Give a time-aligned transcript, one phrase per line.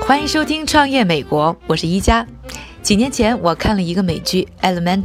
[0.00, 2.26] 欢迎收听《创业美国》，我是一加。
[2.82, 5.04] 几年前，我看了一个美剧《Elementary》，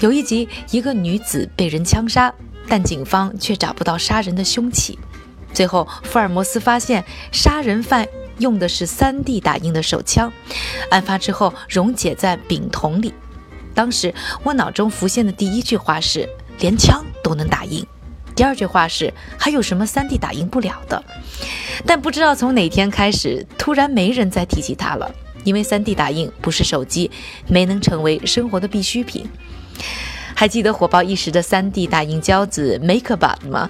[0.00, 2.32] 有一集，一个女子被人枪杀，
[2.66, 4.98] 但警方却找不到杀人的凶器。
[5.52, 10.32] 最后，福尔摩斯发现杀人犯用的是 3D 打印的手枪，
[10.90, 13.12] 案发之后溶解在丙酮里。
[13.74, 16.26] 当时我脑中浮现的第一句话是：
[16.58, 17.86] 连枪都能打印。
[18.40, 21.04] 第二句话是：还有什么 3D 打印不了的？
[21.84, 25.14] 但不知道从哪天开始，突然没人再提起它了。
[25.44, 27.10] 因为 3D 打印不是手机，
[27.48, 29.28] 没能成为生活的必需品。
[30.34, 33.68] 还记得火爆一时的 3D 打印胶子 MakerBot 吗？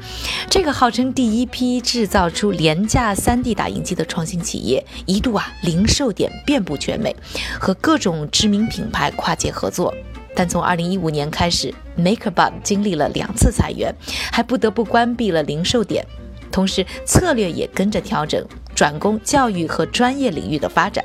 [0.49, 7.17] 这个号称第一批制造出廉价 3D 打印机的创新企业，一度啊零售点遍布全美，
[7.59, 9.93] 和各种知名品牌跨界合作。
[10.35, 13.95] 但从2015年开始，MakerBot 经历了两次裁员，
[14.33, 16.05] 还不得不关闭了零售点，
[16.51, 18.45] 同时策略也跟着调整。
[18.73, 21.05] 转攻教育和专业领域的发展。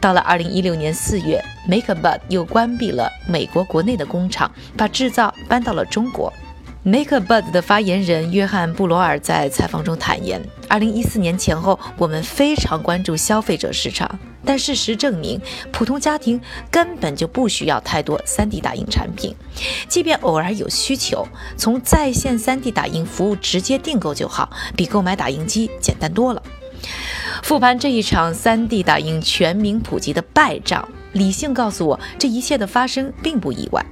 [0.00, 6.32] 到了二零一六年四月，MakerBot 又关闭了美国国内的工厂，把制造搬到了中国。
[6.84, 15.40] MakerBot 的发言人约翰布罗尔在采访中坦言：“二零一四年前后，我们非常关注消费者市场，但事实证明，
[15.72, 16.38] 普通家庭
[16.70, 19.34] 根本就不需要太多 3D 打印产品。
[19.88, 26.42] 即便偶尔有需求，从在线 3D 打印服务直接订购就好，比购买打印机简单多了。”
[27.42, 33.84] 复盘这一场 3D 打印全民普及的败仗，理性告诉我，这一切的发生并不意外。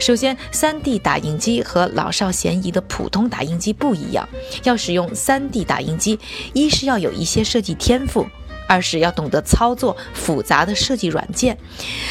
[0.00, 4.28] 首先，3D 打印机和老少咸宜的普通打印机不一样，
[4.64, 6.18] 要使用 3D 打印机，
[6.52, 8.26] 一是要有一些设计天赋，
[8.66, 11.56] 二是要懂得操作复杂的设计软件，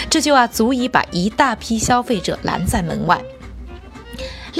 [0.09, 3.21] 这就啊足以把一大批消费者拦在门外。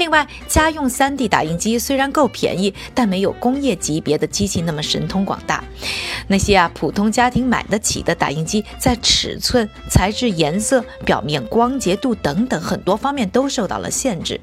[0.00, 5.62] 另外，家用 3D 打印机虽然够便宜，但没有工业级别的机器那么神通广大。
[6.26, 14.40] 那些啊普通家庭买得起的打印机，在尺寸、材质、颜色、表面光洁度等等很多方面都受到了限制。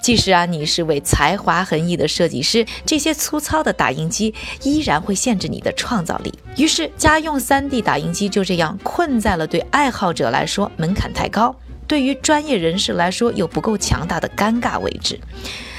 [0.00, 4.32] 即使啊你是位才华横溢的设计师，这些粗糙的打印机
[4.62, 6.32] 依然会限制你的创造力。
[6.56, 11.52] 于是，家用 3D 打印机就这样困在了对爱好者来说门槛太高。
[11.86, 15.18] 对于专业人士来说，有不够强大的尴尬位置。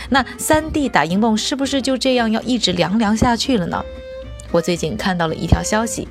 [0.09, 3.83] 那 3D 打印梦是不是就这样要一直凉凉下去了呢？
[4.51, 6.07] 我最近看到了一条消息，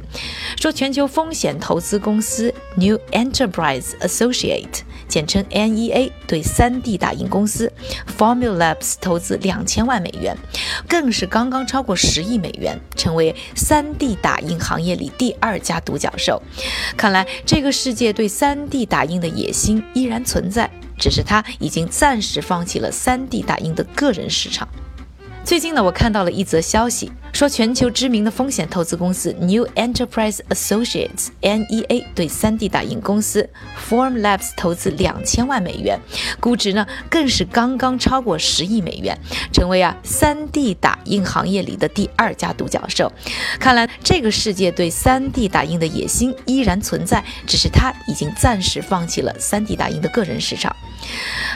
[0.61, 7.73] 说全球风险投资公司 New Enterprise Associate，简称 NEA，对 3D 打印公司
[8.19, 10.37] Formula Labs 投资两千万美元，
[10.89, 16.43] 更是刚刚超过十亿美元，成为 3D 打印行业里第二家独角兽。
[16.97, 24.69] 看来这个世界对 3D 打印的野心依然存在，只是它已经暂时放弃了 3D 打印的个人市场。
[25.45, 33.47] 最近呢，我看到了一则消息，说全球知名的风险投资公司 New Enterprise Associates（NEA） 对 3D 打印公司
[33.87, 36.01] Form Labs 投资两千万美元，
[36.41, 39.19] 估值呢更是刚刚超过十亿美元，
[39.53, 43.13] 成为啊 3D 打印行业里的第二家独角兽。
[43.61, 50.75] 看来这个世界对 3D 打印的野心依然存在，只是它已经暂时放弃了 3D 打印的个人市场。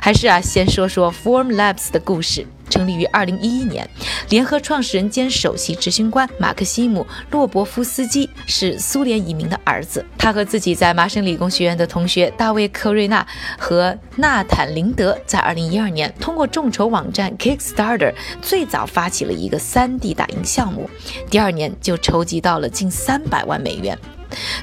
[0.02, 2.46] 还是啊，先说说 Form Labs 的故事。
[2.68, 3.88] 成立于二零一一年，
[4.28, 10.04] 联合创始人兼首席执行官马克西姆·洛伯夫斯基是苏联移民的儿子。
[10.16, 13.26] 他和自己在麻省理工学院的同学大卫·科瑞纳
[13.58, 18.12] 和纳坦·林德，在二零一二年通过众筹网站 Kickstarter
[18.42, 20.88] 最早发起了一个 3D 打印项目，
[21.30, 23.98] 第二年就筹集到了近三百万美元，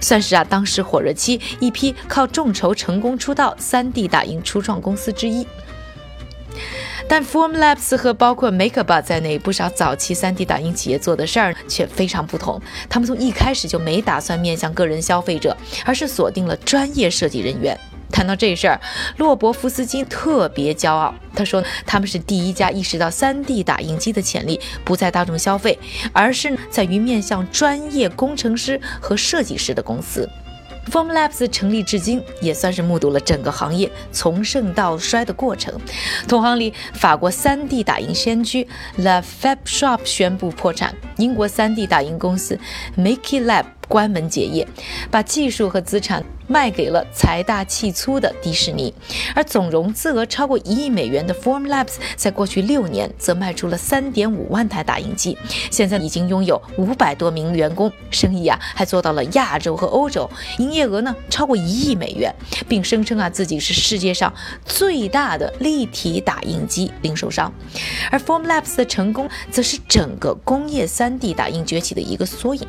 [0.02, 5.46] 算是啊当时火热期一批靠众筹成功出道 3D 打印初创公司之一。
[7.08, 12.60] 但 Form Labs 和包括 MakerBot 在内不少早期 3D 打印企业做的事儿却非常不同。
[12.90, 15.56] 他们从一开始就没打算面向个人消费者，
[15.86, 17.78] 而是锁定了专业设计人员。
[18.12, 18.80] 谈到这事儿，
[19.18, 21.14] 洛伯夫斯基特别骄傲。
[21.36, 25.78] 他说，他们是第一家意识到 3D 打印机的潜力不在大众消费，
[26.14, 30.30] 而是在于面向专业工程师和设计师的公司。
[30.92, 35.74] Form Labs 成立至今，也算是目睹了整个行业从盛到衰的过程。
[36.28, 38.68] 同行里，法国 3D 打印先驱
[38.98, 42.58] La Fab Shop 宣布破产，英国 3D 打印公司
[42.98, 44.68] Makey Lab 关门结业，
[45.12, 48.94] 把技术和资产卖给了财大气粗的迪士尼，
[49.34, 55.38] 而总融资额超过一亿美元的 Formlabs 在过去六年则卖出了三点五万台打印机，
[55.72, 62.34] 现在已经拥有五百多名员工，生意啊还做到了亚洲和欧洲，营业额呢超过一亿美元，
[62.68, 64.34] 并声称啊自己是世界上
[64.66, 67.52] 最大的立体打印机零售商。
[68.12, 72.68] 而 Formlabs 的成功，则是整个工业 3D 打印崛起的一个缩影。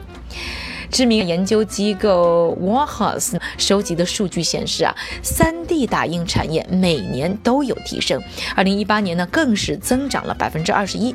[0.91, 8.23] 知名研究机构 Warhouse 收集的数据显示啊，3D 打印产业每年都有提升
[8.57, 11.15] ，2018年呢更是增长了百分之二十一。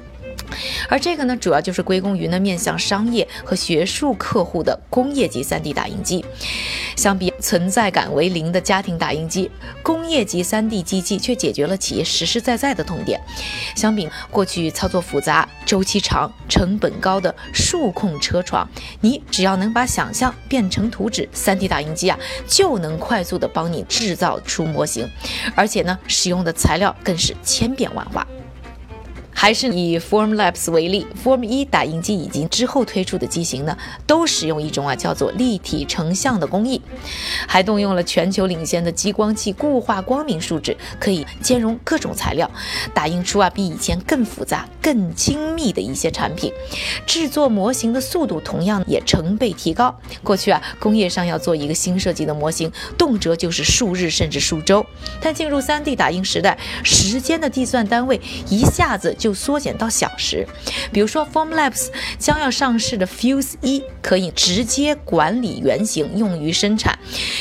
[0.89, 6.23] 而这个呢，主要就是归功于呢面向商业和学术客户的工业级 3D 打印机。
[6.95, 9.49] 相比存在感为零的家庭打印机，
[9.81, 13.19] 工业级 3D 机器却解决了企业实实在在的痛点。
[13.75, 25.09] 相比过去操作复杂、周期长、成本高的数控车床，你只要能把想象变成图纸，3D 打印机啊就能快速的帮你制造出模型，
[25.55, 28.27] 而且呢，使用的材料更是千变万化。
[29.41, 36.79] 还是以 Formlabs 为例，Form 一打印机以及之后推出的机型呢，都使用一种啊叫做立体成像的工艺，
[37.47, 42.51] 还动用了全球领先的激光器固化光明树脂，可以兼容各种材料，
[42.93, 46.53] 打印出啊比以前更复杂、更精密的一些产品。
[47.07, 49.99] 制作模型的速度同样也成倍提高。
[50.23, 54.85] 过去啊，工业上要做一个新设计的模型，动辄就是数日甚至数周，
[55.19, 60.47] 但进入 3D 打印时代，时间的计算单位一下子就缩减到小时，
[60.91, 61.87] 比如说 Formlabs
[62.17, 66.97] 将要上市的 Fuse 一可以直接管理原型，用于生产。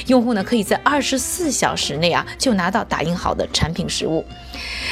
[0.07, 4.25] 用户呢可以在二十四小时内啊就拿到打印好的产品实物。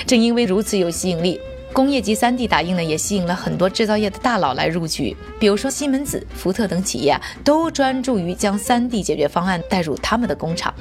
[0.06, 1.40] 正因为如此有吸引力。
[1.72, 10.74] 工业级 3D 打印呢，也吸引了很多制造业的大佬来入局，比如说西门子、福特等企业啊都专注于将 3D 解决方案带入他们的工厂。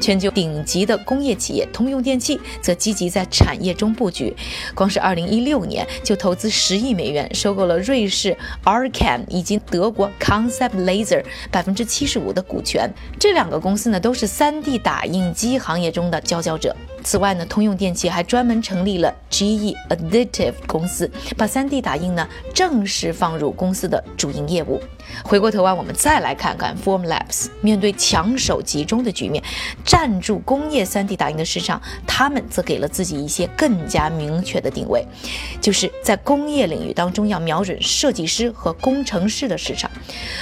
[0.00, 4.34] 全球顶级的工业企业通用电气则积极在产业中布局，
[4.74, 12.88] 光是2016年就投资十亿美元收购了瑞士 Arcam 以及德国 Concept Laser 百分之七十五的股权。
[13.18, 16.76] 这两个公司呢，都是 3D 打印机行业中的佼佼者。
[17.04, 24.80] 此外呢，通用电气还专门成立了 GE Additive 公司，把 3D 打印呢正式放入公司的主营业务。
[25.22, 29.44] 回过头啊，我们再来看看 Formlabs，面对强手集中的局面，
[29.84, 35.06] 占住工业 3D 打印的市场，他们则给了自己一些更加明确的定位，
[35.60, 39.90] 就是在工业领域当中要瞄准设计师和工程师的市场。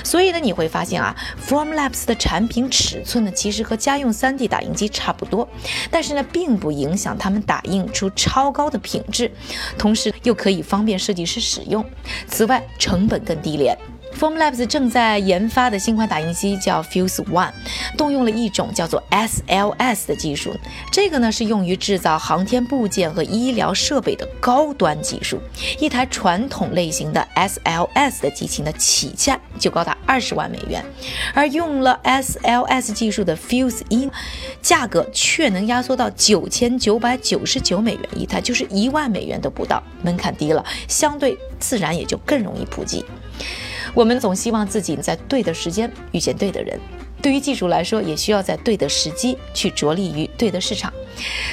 [0.04, 5.46] 所以呢，你会发现啊，Formlabs 的产品尺寸呢，其实和家用 3D 打印机差不多，
[5.90, 9.32] 但是呢，并并不影响他们打印出超高的品质，
[9.78, 11.82] 同时又可以方便设计师使用。
[12.26, 13.74] 此外，成本更低廉。
[14.18, 17.52] Formlabs 正在研发的新款打印机叫 Fuse One，
[17.96, 20.54] 动用了一种叫做 SLS 的技术。
[20.90, 25.40] 这个呢是用于制造航天部件和医疗设备的高端技术。
[25.80, 30.84] 一台传统类型的 SLS 的机器呢，起价就高达二十万美元，
[31.34, 34.08] 而用了 SLS 技术的 Fuse 一，
[34.60, 43.04] 价格却能压缩到九千九百九十九美元一台，就是一万美元都不到，门槛低了，相对自然也就更容易普及。
[43.94, 46.78] 我们总希望自己在对的时间遇见对的人。
[47.20, 50.92] 对于技术来说，也需要在对的时机去着力于对的市场。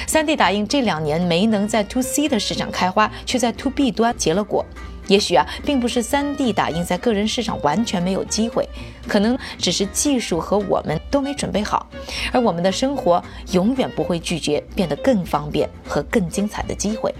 [0.08, 4.66] 3D 打印这两年没能在 To C 的市场开花，却在 To B 端结了果。
[5.06, 8.68] 也许啊，并不是 3D 打印在个人市场完全没有机会，
[9.06, 11.88] 可能只是技术和我们都没准备好。
[12.32, 13.22] 而我们的生活
[13.52, 17.14] 永远不会拒绝变得更方便和更精彩的机会。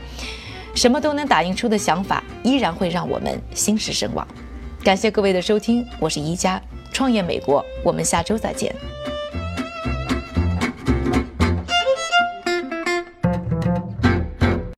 [0.75, 4.27] 什么都能打印出的想法，依然会让我们心驰神往。
[4.83, 6.61] 感谢各位的收听，我是宜家
[6.91, 8.75] 创业美国，我们下周再见。